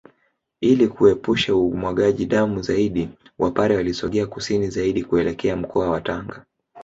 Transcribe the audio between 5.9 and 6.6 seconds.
Tanga